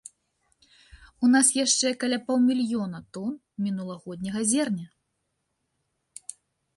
У 1.25 1.27
нас 1.33 1.49
яшчэ 1.65 1.89
каля 2.03 2.17
паўмільёна 2.29 2.99
тон 3.17 3.33
мінулагодняга 3.65 4.41
зерня. 4.55 6.33